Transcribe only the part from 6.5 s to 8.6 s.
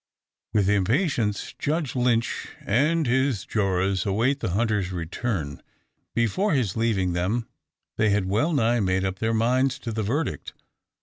his leaving them, they had well